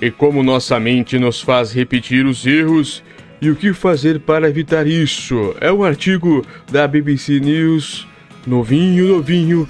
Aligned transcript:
e 0.00 0.10
como 0.10 0.42
nossa 0.42 0.78
mente 0.78 1.18
nos 1.18 1.40
faz 1.40 1.72
repetir 1.72 2.24
os 2.24 2.46
erros 2.46 3.02
e 3.40 3.50
o 3.50 3.56
que 3.56 3.72
fazer 3.72 4.20
para 4.20 4.48
evitar 4.48 4.86
isso. 4.86 5.54
É 5.60 5.72
um 5.72 5.82
artigo 5.84 6.44
da 6.70 6.86
BBC 6.86 7.40
News, 7.40 8.06
novinho, 8.46 9.08
novinho, 9.08 9.68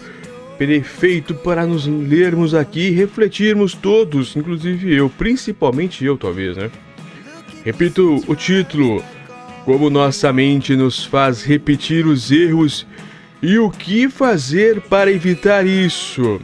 perfeito 0.59 1.35
para 1.35 1.67
nos 1.67 1.87
lermos 1.87 2.55
aqui 2.55 2.89
e 2.89 2.91
refletirmos 2.91 3.75
todos, 3.75 4.37
inclusive 4.37 4.95
eu, 4.95 5.09
principalmente 5.09 6.05
eu, 6.05 6.17
talvez, 6.17 6.57
né? 6.57 6.71
Repito 7.65 8.23
o 8.27 8.35
título: 8.35 9.03
Como 9.65 9.91
nossa 9.91 10.33
mente 10.33 10.75
nos 10.77 11.05
faz 11.05 11.43
repetir 11.43 12.07
os 12.07 12.31
erros 12.31 12.87
e 13.43 13.59
o 13.59 13.71
que 13.71 14.09
fazer 14.09 14.81
para 14.83 15.13
evitar 15.13 15.67
isso 15.67 16.41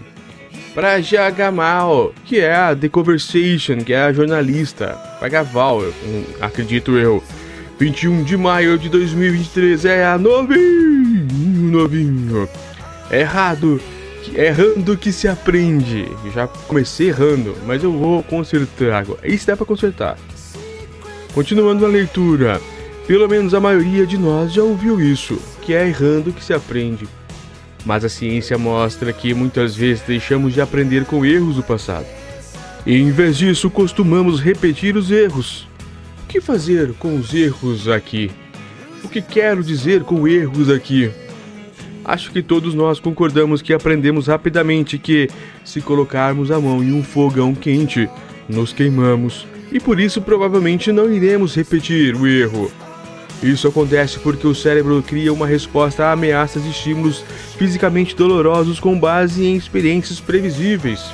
para 0.75 1.01
Jagamal, 1.01 2.13
que 2.25 2.41
é 2.41 2.53
a 2.53 2.75
The 2.75 2.89
Conversation, 2.89 3.79
que 3.79 3.93
é 3.93 4.03
a 4.03 4.13
jornalista. 4.13 4.99
Pagaval, 5.21 5.85
acredito 6.41 6.99
eu. 6.99 7.23
21 7.79 8.25
de 8.25 8.37
maio 8.37 8.77
de 8.77 8.89
2023 8.89 9.85
é 9.85 10.05
a 10.05 10.19
novinho, 10.19 11.71
novinho. 11.71 12.49
Errado, 13.11 13.81
errando 14.35 14.97
que 14.97 15.13
se 15.13 15.29
aprende. 15.29 16.09
Já 16.35 16.49
comecei 16.49 17.09
errando, 17.09 17.57
mas 17.65 17.85
eu 17.85 17.93
vou 17.93 18.23
consertar 18.25 18.95
agora. 18.95 19.21
Isso 19.25 19.47
dá 19.47 19.57
para 19.57 19.67
consertar. 19.67 20.19
Continuando 21.33 21.85
a 21.85 21.89
leitura. 21.89 22.61
Pelo 23.07 23.29
menos 23.29 23.55
a 23.55 23.61
maioria 23.61 24.07
de 24.07 24.17
nós 24.17 24.53
já 24.53 24.63
ouviu 24.63 25.01
isso, 25.01 25.39
que 25.61 25.75
é 25.75 25.87
errando 25.87 26.33
que 26.33 26.43
se 26.43 26.55
aprende. 26.55 27.07
Mas 27.85 28.05
a 28.05 28.09
ciência 28.09 28.57
mostra 28.57 29.13
que 29.13 29.35
muitas 29.35 29.77
vezes 29.77 30.03
deixamos 30.07 30.55
de 30.55 30.61
aprender 30.61 31.05
com 31.05 31.25
erros 31.25 31.57
do 31.57 31.63
passado. 31.63 32.07
E 32.87 32.97
em 32.97 33.11
vez 33.11 33.37
disso, 33.37 33.71
costumamos 33.71 34.41
repetir 34.41 34.97
os 34.97 35.11
erros. 35.11 35.67
O 36.25 36.27
que 36.29 36.41
fazer 36.41 36.93
com 36.95 37.17
os 37.17 37.33
erros 37.35 37.89
aqui? 37.89 38.31
O 39.03 39.09
que 39.09 39.21
quero 39.21 39.63
dizer 39.63 40.03
com 40.03 40.27
erros 40.27 40.71
aqui? 40.71 41.11
Acho 42.05 42.31
que 42.31 42.43
todos 42.43 42.75
nós 42.75 43.01
concordamos 43.01 43.63
que 43.63 43.73
aprendemos 43.73 44.27
rapidamente 44.27 44.99
que, 44.99 45.29
se 45.65 45.81
colocarmos 45.81 46.51
a 46.51 46.61
mão 46.61 46.83
em 46.83 46.93
um 46.93 47.03
fogão 47.03 47.55
quente, 47.55 48.09
nos 48.49 48.73
queimamos 48.73 49.47
e 49.73 49.81
por 49.81 49.99
isso 49.99 50.21
provavelmente 50.23 50.93
não 50.93 51.13
iremos 51.13 51.55
repetir 51.55 52.15
o 52.15 52.27
erro. 52.27 52.71
Isso 53.45 53.69
acontece 53.69 54.19
porque 54.21 54.47
o 54.47 54.55
cérebro 54.55 55.03
cria 55.07 55.31
uma 55.31 55.47
resposta 55.47 56.07
a 56.07 56.13
ameaças 56.13 56.65
e 56.65 56.71
estímulos 56.71 57.23
fisicamente 57.59 58.17
dolorosos 58.17 58.81
com 58.81 58.99
base 58.99 59.45
em 59.45 59.55
experiências 59.55 60.19
previsíveis. 60.19 61.05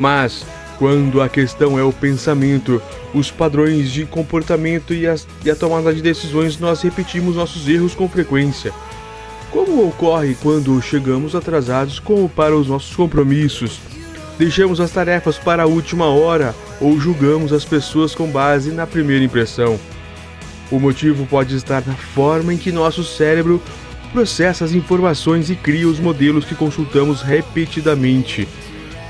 Mas, 0.00 0.46
quando 0.78 1.20
a 1.20 1.28
questão 1.28 1.78
é 1.78 1.82
o 1.82 1.92
pensamento, 1.92 2.80
os 3.12 3.30
padrões 3.30 3.90
de 3.90 4.06
comportamento 4.06 4.94
e, 4.94 5.06
as, 5.06 5.28
e 5.44 5.50
a 5.50 5.54
tomada 5.54 5.92
de 5.92 6.00
decisões, 6.00 6.58
nós 6.58 6.80
repetimos 6.80 7.36
nossos 7.36 7.68
erros 7.68 7.94
com 7.94 8.08
frequência. 8.08 8.72
Como 9.50 9.86
ocorre 9.86 10.34
quando 10.42 10.80
chegamos 10.80 11.34
atrasados 11.34 11.98
como 11.98 12.30
para 12.30 12.56
os 12.56 12.66
nossos 12.66 12.96
compromissos? 12.96 13.78
Deixamos 14.38 14.80
as 14.80 14.90
tarefas 14.90 15.36
para 15.36 15.64
a 15.64 15.66
última 15.66 16.06
hora 16.06 16.54
ou 16.80 16.98
julgamos 16.98 17.52
as 17.52 17.64
pessoas 17.64 18.14
com 18.14 18.26
base 18.26 18.70
na 18.70 18.86
primeira 18.86 19.22
impressão. 19.22 19.78
O 20.70 20.80
motivo 20.80 21.26
pode 21.26 21.54
estar 21.54 21.82
na 21.86 21.94
forma 21.94 22.52
em 22.52 22.58
que 22.58 22.72
nosso 22.72 23.04
cérebro 23.04 23.62
processa 24.12 24.64
as 24.64 24.72
informações 24.72 25.50
e 25.50 25.54
cria 25.54 25.86
os 25.86 26.00
modelos 26.00 26.44
que 26.44 26.54
consultamos 26.54 27.22
repetidamente. 27.22 28.48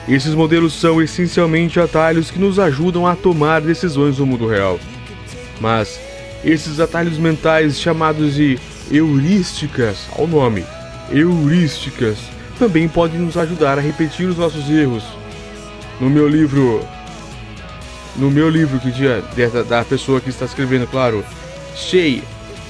Esses 0.09 0.35
modelos 0.35 0.73
são 0.73 1.01
essencialmente 1.01 1.81
atalhos 1.81 2.31
que 2.31 2.39
nos 2.39 2.59
ajudam 2.59 3.07
a 3.07 3.17
tomar 3.17 3.61
decisões 3.61 4.19
no 4.19 4.27
mundo 4.27 4.47
real. 4.47 4.79
Mas 5.61 5.98
esses 6.45 6.79
atalhos 6.79 7.19
mentais 7.19 7.81
chamados 7.81 8.35
de 8.35 8.59
heurísticas, 8.91 10.07
ao 10.17 10.27
nome, 10.27 10.64
heurísticas, 11.11 12.19
também 12.59 12.89
podem 12.89 13.19
nos 13.19 13.36
ajudar 13.36 13.79
a 13.79 13.83
repetir 13.83 14.29
os 14.29 14.36
nossos 14.36 14.69
erros. 14.70 15.03
No 16.01 16.09
meu 16.09 16.29
livro, 16.29 16.86
no 18.17 18.30
meu 18.30 18.48
livro 18.48 18.79
que 18.79 18.91
dia 18.91 19.23
da 19.69 19.85
pessoa 19.85 20.20
que 20.20 20.30
está 20.30 20.45
escrevendo, 20.45 20.86
claro, 20.86 21.25
Shea, 21.77 22.23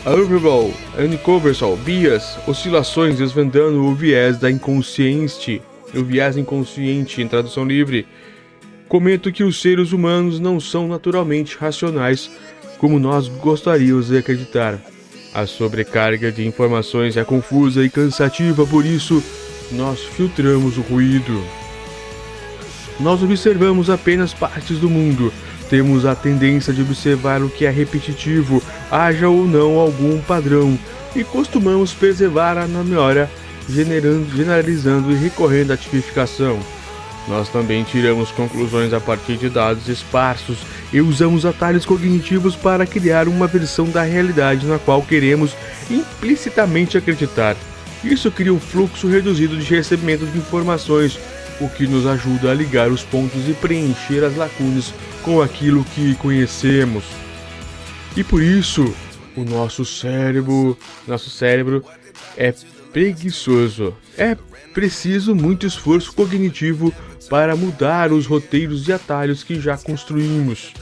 Unravel, 0.04 0.74
Uncoversal, 0.98 1.76
Bias, 1.76 2.36
oscilações 2.44 3.16
desvendando 3.16 3.84
o 3.84 3.94
viés 3.94 4.36
da 4.36 4.50
inconsciente, 4.50 5.62
o 5.94 6.02
viés 6.02 6.36
inconsciente 6.36 7.22
em 7.22 7.28
tradução 7.28 7.64
livre. 7.64 8.04
Comento 8.88 9.30
que 9.30 9.44
os 9.44 9.62
seres 9.62 9.92
humanos 9.92 10.40
não 10.40 10.58
são 10.58 10.88
naturalmente 10.88 11.56
racionais 11.56 12.28
como 12.78 12.98
nós 12.98 13.28
gostaríamos 13.28 14.08
de 14.08 14.18
acreditar. 14.18 14.80
A 15.32 15.46
sobrecarga 15.46 16.32
de 16.32 16.44
informações 16.44 17.16
é 17.16 17.22
confusa 17.22 17.84
e 17.84 17.88
cansativa, 17.88 18.66
por 18.66 18.84
isso 18.84 19.22
nós 19.70 20.00
filtramos 20.00 20.78
o 20.78 20.80
ruído. 20.80 21.44
Nós 22.98 23.22
observamos 23.22 23.88
apenas 23.88 24.34
partes 24.34 24.80
do 24.80 24.90
mundo 24.90 25.32
temos 25.68 26.04
a 26.04 26.14
tendência 26.14 26.72
de 26.72 26.82
observar 26.82 27.42
o 27.42 27.48
que 27.48 27.66
é 27.66 27.70
repetitivo, 27.70 28.62
haja 28.90 29.28
ou 29.28 29.46
não 29.46 29.78
algum 29.78 30.20
padrão, 30.20 30.78
e 31.14 31.24
costumamos 31.24 31.92
preservar 31.92 32.58
a 32.58 32.66
memória, 32.66 33.30
generalizando 33.68 35.10
e 35.10 35.14
recorrendo 35.14 35.72
à 35.72 35.76
tipificação. 35.76 36.58
Nós 37.28 37.48
também 37.48 37.82
tiramos 37.82 38.30
conclusões 38.30 38.92
a 38.92 39.00
partir 39.00 39.36
de 39.36 39.48
dados 39.48 39.88
esparsos 39.88 40.58
e 40.92 41.00
usamos 41.00 41.44
atalhos 41.44 41.84
cognitivos 41.84 42.54
para 42.54 42.86
criar 42.86 43.26
uma 43.26 43.48
versão 43.48 43.86
da 43.90 44.02
realidade 44.02 44.66
na 44.66 44.78
qual 44.78 45.02
queremos 45.02 45.52
implicitamente 45.90 46.96
acreditar. 46.96 47.56
Isso 48.04 48.30
cria 48.30 48.54
um 48.54 48.60
fluxo 48.60 49.08
reduzido 49.08 49.56
de 49.56 49.74
recebimento 49.74 50.24
de 50.26 50.38
informações, 50.38 51.18
o 51.60 51.68
que 51.68 51.86
nos 51.86 52.06
ajuda 52.06 52.50
a 52.50 52.54
ligar 52.54 52.90
os 52.90 53.02
pontos 53.02 53.48
e 53.48 53.52
preencher 53.54 54.24
as 54.24 54.36
lacunas 54.36 54.92
com 55.22 55.40
aquilo 55.40 55.84
que 55.84 56.14
conhecemos. 56.16 57.04
E 58.16 58.22
por 58.22 58.42
isso, 58.42 58.94
o 59.36 59.44
nosso 59.44 59.84
cérebro, 59.84 60.76
nosso 61.06 61.30
cérebro 61.30 61.84
é 62.36 62.54
preguiçoso. 62.92 63.94
É 64.16 64.36
preciso 64.72 65.34
muito 65.34 65.66
esforço 65.66 66.12
cognitivo 66.12 66.92
para 67.28 67.56
mudar 67.56 68.12
os 68.12 68.26
roteiros 68.26 68.86
e 68.88 68.92
atalhos 68.92 69.42
que 69.42 69.60
já 69.60 69.76
construímos. 69.76 70.72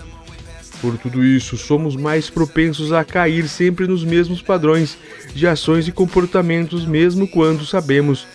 Por 0.81 0.99
tudo 0.99 1.25
isso, 1.25 1.57
somos 1.57 1.97
mais 1.97 2.29
propensos 2.29 2.93
a 2.93 3.03
cair 3.05 3.49
sempre 3.49 3.87
nos 3.87 4.05
mesmos 4.05 4.43
padrões 4.43 4.99
de 5.34 5.47
ações 5.47 5.89
e 5.89 5.93
comportamentos, 5.93 6.84
mesmo 6.84 7.27
quando 7.27 7.65
sabemos 7.65 8.27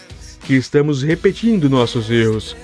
que 0.49 0.55
estamos 0.55 1.03
repetindo 1.03 1.69
nossos 1.69 2.09
erros. 2.09 2.57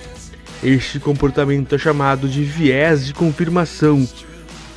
Este 0.60 0.98
comportamento 0.98 1.72
é 1.72 1.78
chamado 1.78 2.28
de 2.28 2.42
viés 2.42 3.06
de 3.06 3.14
confirmação. 3.14 4.04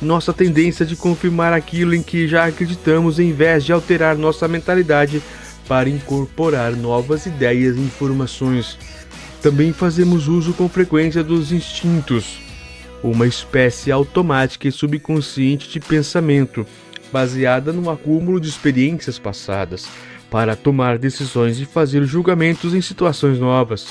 Nossa 0.00 0.32
tendência 0.32 0.86
de 0.86 0.94
confirmar 0.94 1.52
aquilo 1.52 1.92
em 1.92 2.04
que 2.04 2.28
já 2.28 2.44
acreditamos 2.44 3.18
em 3.18 3.32
vez 3.32 3.64
de 3.64 3.72
alterar 3.72 4.16
nossa 4.16 4.46
mentalidade 4.46 5.20
para 5.66 5.88
incorporar 5.88 6.76
novas 6.76 7.26
ideias 7.26 7.76
e 7.76 7.80
informações. 7.80 8.78
Também 9.42 9.72
fazemos 9.72 10.28
uso 10.28 10.52
com 10.52 10.68
frequência 10.68 11.24
dos 11.24 11.50
instintos, 11.50 12.38
uma 13.02 13.26
espécie 13.26 13.90
automática 13.90 14.68
e 14.68 14.72
subconsciente 14.72 15.68
de 15.68 15.80
pensamento, 15.80 16.64
baseada 17.12 17.72
no 17.72 17.90
acúmulo 17.90 18.38
de 18.38 18.48
experiências 18.48 19.18
passadas, 19.18 19.88
para 20.30 20.54
tomar 20.54 20.98
decisões 20.98 21.58
e 21.58 21.66
fazer 21.66 22.04
julgamentos 22.04 22.72
em 22.72 22.80
situações 22.80 23.38
novas. 23.38 23.88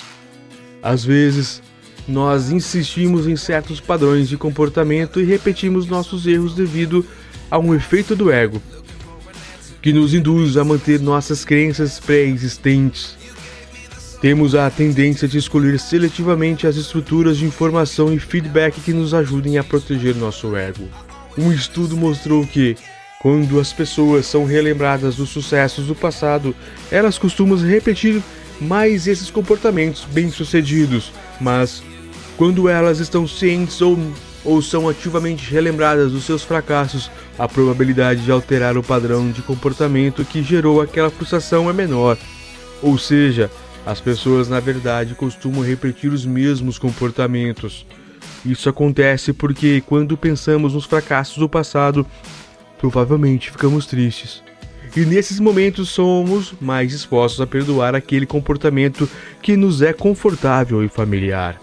Às 0.81 1.03
vezes, 1.03 1.61
nós 2.07 2.51
insistimos 2.51 3.27
em 3.27 3.35
certos 3.35 3.79
padrões 3.79 4.29
de 4.29 4.37
comportamento 4.37 5.19
e 5.19 5.25
repetimos 5.25 5.85
nossos 5.85 6.25
erros 6.25 6.55
devido 6.55 7.05
a 7.51 7.59
um 7.59 7.75
efeito 7.75 8.15
do 8.15 8.31
ego, 8.31 8.61
que 9.81 9.93
nos 9.93 10.13
induz 10.13 10.57
a 10.57 10.63
manter 10.63 10.99
nossas 10.99 11.43
crenças 11.43 11.99
pré-existentes. 11.99 13.17
Temos 14.21 14.53
a 14.53 14.69
tendência 14.69 15.27
de 15.27 15.37
escolher 15.37 15.79
seletivamente 15.79 16.67
as 16.67 16.75
estruturas 16.75 17.37
de 17.37 17.45
informação 17.45 18.13
e 18.13 18.19
feedback 18.19 18.81
que 18.81 18.91
nos 18.91 19.13
ajudem 19.13 19.57
a 19.57 19.63
proteger 19.63 20.15
nosso 20.15 20.55
ego. 20.55 20.89
Um 21.37 21.53
estudo 21.53 21.95
mostrou 21.95 22.45
que, 22.45 22.75
quando 23.19 23.59
as 23.59 23.73
pessoas 23.73 24.25
são 24.25 24.45
relembradas 24.45 25.17
dos 25.17 25.29
sucessos 25.29 25.87
do 25.87 25.93
passado, 25.93 26.55
elas 26.89 27.17
costumam 27.17 27.57
repetir 27.57 28.23
mais 28.61 29.07
esses 29.07 29.29
comportamentos 29.29 30.05
bem-sucedidos, 30.05 31.11
mas 31.39 31.83
quando 32.37 32.69
elas 32.69 32.99
estão 32.99 33.27
cientes 33.27 33.81
ou, 33.81 33.97
ou 34.45 34.61
são 34.61 34.87
ativamente 34.87 35.51
relembradas 35.51 36.13
dos 36.13 36.23
seus 36.23 36.43
fracassos, 36.43 37.11
a 37.37 37.45
probabilidade 37.45 38.23
de 38.23 38.31
alterar 38.31 38.77
o 38.77 38.83
padrão 38.83 39.29
de 39.29 39.41
comportamento 39.41 40.23
que 40.23 40.41
gerou 40.41 40.81
aquela 40.81 41.09
frustração 41.09 41.69
é 41.69 41.73
menor. 41.73 42.17
Ou 42.81 42.97
seja, 42.97 43.51
as 43.85 43.99
pessoas 43.99 44.47
na 44.47 44.61
verdade 44.61 45.13
costumam 45.13 45.61
repetir 45.61 46.13
os 46.13 46.25
mesmos 46.25 46.79
comportamentos. 46.79 47.85
Isso 48.45 48.69
acontece 48.69 49.33
porque 49.33 49.83
quando 49.85 50.15
pensamos 50.15 50.73
nos 50.73 50.85
fracassos 50.85 51.37
do 51.37 51.49
passado, 51.49 52.07
provavelmente 52.79 53.51
ficamos 53.51 53.85
tristes. 53.85 54.41
E 54.95 55.01
nesses 55.01 55.39
momentos 55.39 55.89
somos 55.89 56.53
mais 56.59 56.89
dispostos 56.89 57.39
a 57.39 57.45
perdoar 57.45 57.93
aquele 57.93 58.25
comportamento 58.25 59.07
que 59.41 59.55
nos 59.55 59.83
é 59.83 59.93
confortável 59.93 60.83
e 60.83 60.89
familiar. 60.89 61.59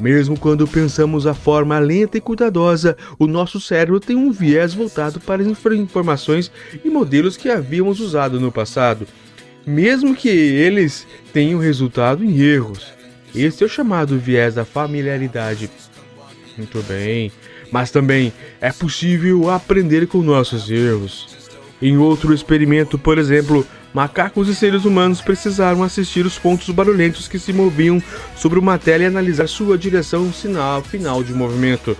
Mesmo 0.00 0.38
quando 0.38 0.66
pensamos 0.66 1.26
a 1.26 1.34
forma 1.34 1.78
lenta 1.78 2.18
e 2.18 2.20
cuidadosa, 2.20 2.96
o 3.18 3.26
nosso 3.26 3.60
cérebro 3.60 4.00
tem 4.00 4.16
um 4.16 4.32
viés 4.32 4.74
voltado 4.74 5.20
para 5.20 5.42
as 5.42 5.48
informações 5.48 6.50
e 6.84 6.88
modelos 6.88 7.36
que 7.36 7.48
havíamos 7.48 8.00
usado 8.00 8.40
no 8.40 8.50
passado, 8.50 9.06
mesmo 9.66 10.14
que 10.14 10.28
eles 10.28 11.06
tenham 11.32 11.60
resultado 11.60 12.24
em 12.24 12.40
erros. 12.40 12.92
Esse 13.34 13.62
é 13.62 13.66
o 13.66 13.70
chamado 13.70 14.18
viés 14.18 14.54
da 14.54 14.64
familiaridade. 14.64 15.70
Muito 16.56 16.82
bem, 16.84 17.30
mas 17.70 17.90
também 17.90 18.32
é 18.60 18.72
possível 18.72 19.50
aprender 19.50 20.06
com 20.06 20.22
nossos 20.22 20.70
erros. 20.70 21.36
Em 21.80 21.96
outro 21.96 22.34
experimento, 22.34 22.98
por 22.98 23.18
exemplo, 23.18 23.66
macacos 23.94 24.48
e 24.48 24.54
seres 24.54 24.84
humanos 24.84 25.20
precisaram 25.20 25.82
assistir 25.82 26.26
os 26.26 26.38
pontos 26.38 26.68
barulhentos 26.70 27.28
que 27.28 27.38
se 27.38 27.52
moviam 27.52 28.02
sobre 28.36 28.58
uma 28.58 28.78
tela 28.78 29.04
e 29.04 29.06
analisar 29.06 29.48
sua 29.48 29.78
direção 29.78 30.32
sinal 30.32 30.82
final 30.82 31.22
de 31.22 31.32
movimento. 31.32 31.96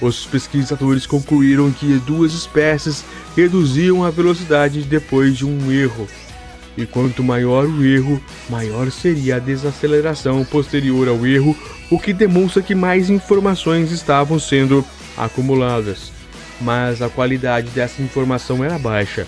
Os 0.00 0.24
pesquisadores 0.24 1.06
concluíram 1.06 1.72
que 1.72 1.98
duas 2.06 2.32
espécies 2.32 3.04
reduziam 3.36 4.04
a 4.04 4.10
velocidade 4.10 4.82
depois 4.82 5.36
de 5.36 5.44
um 5.44 5.72
erro. 5.72 6.06
E 6.76 6.86
quanto 6.86 7.24
maior 7.24 7.66
o 7.66 7.84
erro, 7.84 8.22
maior 8.48 8.88
seria 8.92 9.36
a 9.36 9.40
desaceleração 9.40 10.44
posterior 10.44 11.08
ao 11.08 11.26
erro, 11.26 11.56
o 11.90 11.98
que 11.98 12.12
demonstra 12.12 12.62
que 12.62 12.76
mais 12.76 13.10
informações 13.10 13.90
estavam 13.90 14.38
sendo 14.38 14.84
acumuladas 15.18 16.18
mas 16.60 17.00
a 17.02 17.08
qualidade 17.08 17.70
dessa 17.70 18.02
informação 18.02 18.64
era 18.64 18.78
baixa. 18.78 19.26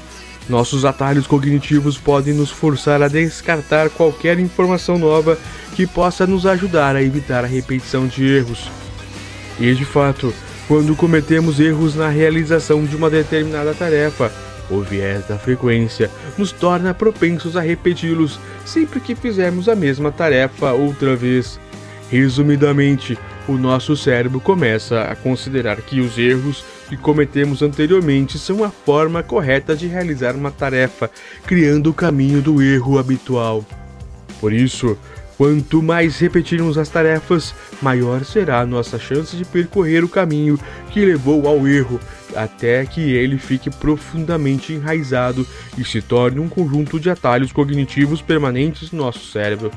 Nossos 0.48 0.84
atalhos 0.84 1.26
cognitivos 1.26 1.96
podem 1.96 2.34
nos 2.34 2.50
forçar 2.50 3.02
a 3.02 3.08
descartar 3.08 3.88
qualquer 3.90 4.38
informação 4.38 4.98
nova 4.98 5.38
que 5.76 5.86
possa 5.86 6.26
nos 6.26 6.44
ajudar 6.44 6.96
a 6.96 7.02
evitar 7.02 7.44
a 7.44 7.48
repetição 7.48 8.06
de 8.06 8.24
erros. 8.24 8.68
E 9.60 9.72
de 9.74 9.84
fato, 9.84 10.34
quando 10.66 10.96
cometemos 10.96 11.60
erros 11.60 11.94
na 11.94 12.08
realização 12.08 12.84
de 12.84 12.96
uma 12.96 13.08
determinada 13.08 13.74
tarefa, 13.74 14.32
o 14.68 14.80
viés 14.80 15.26
da 15.26 15.36
frequência 15.36 16.10
nos 16.38 16.52
torna 16.52 16.94
propensos 16.94 17.56
a 17.56 17.60
repeti-los 17.60 18.38
sempre 18.64 19.00
que 19.00 19.14
fizermos 19.14 19.68
a 19.68 19.76
mesma 19.76 20.10
tarefa 20.10 20.72
outra 20.72 21.14
vez. 21.14 21.60
Resumidamente, 22.10 23.16
o 23.46 23.52
nosso 23.52 23.96
cérebro 23.96 24.40
começa 24.40 25.02
a 25.02 25.14
considerar 25.14 25.76
que 25.76 26.00
os 26.00 26.18
erros 26.18 26.64
que 26.88 26.96
cometemos 26.96 27.62
anteriormente 27.62 28.36
são 28.36 28.64
a 28.64 28.70
forma 28.70 29.22
correta 29.22 29.76
de 29.76 29.86
realizar 29.86 30.34
uma 30.34 30.50
tarefa, 30.50 31.08
criando 31.46 31.90
o 31.90 31.94
caminho 31.94 32.42
do 32.42 32.60
erro 32.60 32.98
habitual. 32.98 33.64
Por 34.40 34.52
isso, 34.52 34.98
quanto 35.38 35.80
mais 35.80 36.18
repetirmos 36.18 36.76
as 36.76 36.88
tarefas, 36.88 37.54
maior 37.80 38.24
será 38.24 38.58
a 38.58 38.66
nossa 38.66 38.98
chance 38.98 39.36
de 39.36 39.44
percorrer 39.44 40.02
o 40.02 40.08
caminho 40.08 40.58
que 40.90 41.04
levou 41.04 41.46
ao 41.46 41.68
erro, 41.68 42.00
até 42.34 42.84
que 42.86 43.12
ele 43.12 43.38
fique 43.38 43.70
profundamente 43.70 44.72
enraizado 44.72 45.46
e 45.78 45.84
se 45.84 46.02
torne 46.02 46.40
um 46.40 46.48
conjunto 46.48 46.98
de 46.98 47.08
atalhos 47.08 47.52
cognitivos 47.52 48.20
permanentes 48.20 48.90
no 48.90 48.98
nosso 48.98 49.30
cérebro. 49.30 49.70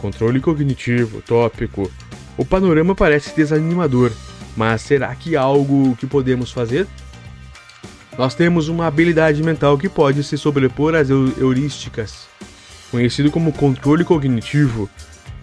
Controle 0.00 0.40
cognitivo, 0.40 1.22
tópico. 1.22 1.90
O 2.36 2.44
panorama 2.44 2.94
parece 2.94 3.34
desanimador, 3.34 4.10
mas 4.56 4.82
será 4.82 5.14
que 5.14 5.36
há 5.36 5.40
algo 5.40 5.96
que 5.96 6.06
podemos 6.06 6.50
fazer? 6.50 6.86
Nós 8.18 8.34
temos 8.34 8.68
uma 8.68 8.86
habilidade 8.86 9.42
mental 9.42 9.76
que 9.76 9.88
pode 9.88 10.22
se 10.22 10.38
sobrepor 10.38 10.94
às 10.94 11.10
heurísticas, 11.10 12.26
conhecido 12.90 13.30
como 13.30 13.52
controle 13.52 14.04
cognitivo, 14.04 14.88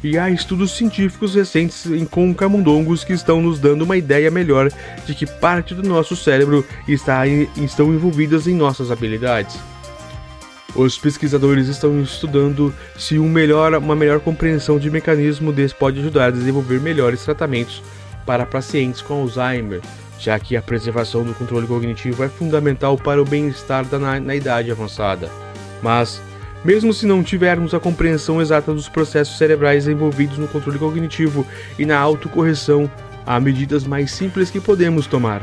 e 0.04 0.18
há 0.18 0.30
estudos 0.30 0.72
científicos 0.72 1.36
recentes 1.36 1.86
com 2.10 2.34
camundongos 2.34 3.04
que 3.04 3.14
estão 3.14 3.42
nos 3.42 3.60
dando 3.60 3.84
uma 3.84 3.98
ideia 3.98 4.32
melhor 4.32 4.72
de 5.06 5.14
que 5.14 5.28
parte 5.28 5.76
do 5.76 5.84
nosso 5.84 6.16
cérebro 6.16 6.66
está, 6.88 7.28
estão 7.28 7.94
envolvidas 7.94 8.48
em 8.48 8.56
nossas 8.56 8.90
habilidades. 8.90 9.60
Os 10.74 10.98
pesquisadores 10.98 11.68
estão 11.68 12.02
estudando 12.02 12.74
se 12.98 13.20
um 13.20 13.28
melhor, 13.28 13.74
uma 13.76 13.96
melhor 13.96 14.22
compreensão 14.22 14.80
de 14.80 14.90
mecanismo 14.90 15.52
desse 15.52 15.76
pode 15.76 16.00
ajudar 16.00 16.28
a 16.28 16.32
desenvolver 16.32 16.80
melhores 16.80 17.26
tratamentos 17.26 17.84
para 18.26 18.46
pacientes 18.46 19.02
com 19.02 19.16
Alzheimer, 19.16 19.82
já 20.18 20.40
que 20.40 20.56
a 20.56 20.62
preservação 20.62 21.24
do 21.24 21.34
controle 21.34 21.68
cognitivo 21.68 22.24
é 22.24 22.30
fundamental 22.30 22.98
para 22.98 23.22
o 23.22 23.26
bem-estar 23.26 23.86
na, 24.00 24.20
na 24.20 24.36
idade 24.36 24.72
avançada. 24.72 25.30
Mas, 25.82 26.22
mesmo 26.64 26.94
se 26.94 27.06
não 27.06 27.22
tivermos 27.22 27.74
a 27.74 27.80
compreensão 27.80 28.42
exata 28.42 28.74
dos 28.74 28.88
processos 28.88 29.38
cerebrais 29.38 29.90
envolvidos 29.90 30.38
no 30.38 30.48
controle 30.48 30.80
cognitivo 30.80 31.46
e 31.78 31.86
na 31.86 32.00
autocorreção, 32.00 32.90
há 33.26 33.40
medidas 33.42 33.84
mais 33.84 34.12
simples 34.12 34.50
que 34.50 34.62
podemos 34.62 35.06
tomar. 35.06 35.42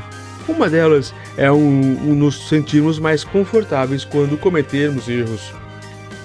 Uma 0.49 0.71
delas 0.71 1.15
é 1.37 1.53
um, 1.53 2.11
um 2.11 2.15
nos 2.15 2.49
sentirmos 2.49 2.99
mais 2.99 3.23
confortáveis 3.23 4.03
quando 4.03 4.39
cometermos 4.39 5.07
erros. 5.07 5.53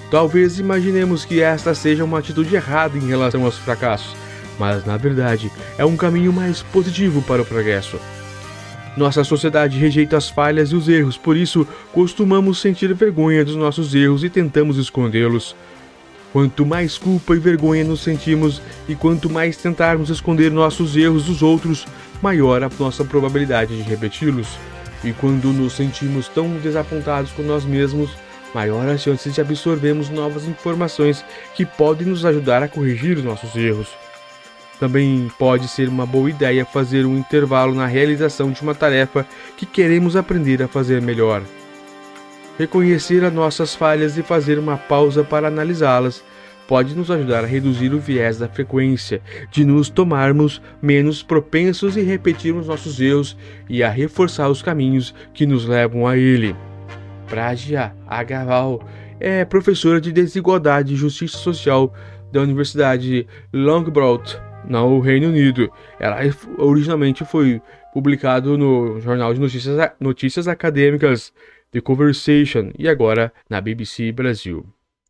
Talvez 0.10 0.60
imaginemos 0.60 1.26
que 1.26 1.42
esta 1.42 1.76
seja 1.76 2.06
uma 2.06 2.20
atitude 2.20 2.56
errada 2.56 2.98
em 2.98 3.06
relação 3.06 3.44
aos 3.44 3.58
fracassos, 3.58 4.16
mas 4.58 4.86
na 4.86 4.96
verdade 4.96 5.52
é 5.78 5.84
um 5.84 5.98
caminho 5.98 6.32
mais 6.32 6.62
positivo 6.62 7.22
para 7.24 7.42
o 7.42 7.46
progresso. 7.46 8.00
Nossa 8.96 9.24
sociedade 9.24 9.78
rejeita 9.78 10.16
as 10.16 10.30
falhas 10.30 10.72
e 10.72 10.76
os 10.76 10.88
erros, 10.88 11.18
por 11.18 11.36
isso 11.36 11.68
costumamos 11.92 12.62
sentir 12.62 12.94
vergonha 12.94 13.44
dos 13.44 13.56
nossos 13.56 13.94
erros 13.94 14.24
e 14.24 14.30
tentamos 14.30 14.78
escondê-los. 14.78 15.56
Quanto 16.32 16.66
mais 16.66 16.98
culpa 16.98 17.36
e 17.36 17.40
vergonha 17.40 17.84
nos 17.84 18.02
sentimos 18.02 18.62
e 18.88 18.96
quanto 18.96 19.30
mais 19.30 19.58
tentarmos 19.58 20.10
esconder 20.10 20.52
nossos 20.52 20.96
erros 20.96 21.26
dos 21.26 21.42
outros, 21.42 21.86
maior 22.24 22.64
a 22.64 22.70
nossa 22.80 23.04
probabilidade 23.04 23.76
de 23.76 23.84
repeti-los. 23.84 24.48
E 25.04 25.12
quando 25.12 25.52
nos 25.52 25.74
sentimos 25.74 26.30
tão 26.30 26.48
desapontados 26.58 27.34
com 27.34 27.44
nós 27.44 27.66
mesmos, 27.66 28.12
maior 28.56 28.88
a 28.88 28.98
chance 28.98 29.30
de 29.30 29.42
absorvermos 29.42 30.10
novas 30.10 30.48
informações 30.48 31.24
que 31.54 31.66
podem 31.66 32.08
nos 32.08 32.24
ajudar 32.24 32.64
a 32.64 32.70
corrigir 32.70 33.18
os 33.18 33.26
nossos 33.26 33.54
erros. 33.58 33.90
Também 34.80 35.30
pode 35.38 35.68
ser 35.68 35.90
uma 35.90 36.06
boa 36.06 36.30
ideia 36.30 36.64
fazer 36.64 37.06
um 37.06 37.18
intervalo 37.18 37.76
na 37.76 37.86
realização 37.86 38.52
de 38.52 38.62
uma 38.62 38.74
tarefa 38.74 39.26
que 39.58 39.66
queremos 39.66 40.16
aprender 40.16 40.64
a 40.64 40.68
fazer 40.68 41.02
melhor. 41.02 41.42
Reconhecer 42.58 43.26
as 43.26 43.34
nossas 43.34 43.76
falhas 43.76 44.18
e 44.18 44.24
fazer 44.24 44.58
uma 44.58 44.78
pausa 44.78 45.26
para 45.26 45.50
analisá-las 45.50 46.24
pode 46.68 46.96
nos 46.96 47.12
ajudar 47.12 47.44
a 47.44 47.48
reduzir 47.48 47.94
o 47.94 48.00
viés 48.00 48.38
da 48.38 48.48
frequência, 48.48 49.22
de 49.52 49.66
nos 49.66 49.90
tomarmos 49.90 50.62
menos 50.82 51.22
propensos 51.22 51.98
e 51.98 52.02
repetirmos 52.02 52.68
nossos 52.68 53.00
erros 53.00 53.38
e 53.70 53.84
a 53.84 53.90
reforçar 53.90 54.50
os 54.50 54.62
caminhos 54.62 55.14
que 55.34 55.46
nos 55.46 55.66
levam 55.66 56.08
a 56.08 56.18
ele. 56.18 56.56
Pragia 57.28 57.94
Agaval 58.08 58.88
é 59.20 59.46
professora 59.46 60.00
de 60.00 60.12
Desigualdade 60.12 60.94
e 60.94 60.98
Justiça 60.98 61.38
Social 61.38 61.94
da 62.32 62.42
Universidade 62.42 63.28
Loughborough 63.54 64.24
no 64.68 65.00
Reino 65.00 65.30
Unido. 65.30 65.72
Ela 66.00 66.20
originalmente 66.58 67.24
foi 67.26 67.62
publicado 67.94 68.58
no 68.58 69.00
jornal 69.00 69.34
de 69.34 69.40
notícias, 69.40 69.92
notícias 70.00 70.48
acadêmicas 70.48 71.34
The 71.72 71.82
Conversation 71.82 72.72
e 72.78 72.88
agora 72.88 73.32
na 73.50 73.62
BBC 73.62 74.12
Brasil. 74.12 74.66